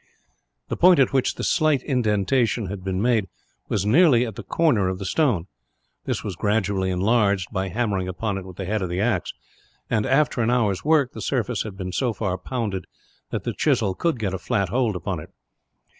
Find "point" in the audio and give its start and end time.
0.75-0.99